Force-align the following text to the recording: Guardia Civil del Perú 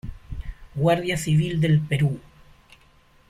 Guardia 0.75 1.15
Civil 1.15 1.61
del 1.61 1.79
Perú 1.79 2.19